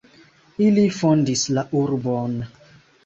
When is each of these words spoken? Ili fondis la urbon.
Ili 0.67 0.85
fondis 1.01 1.43
la 1.59 1.65
urbon. 1.83 2.35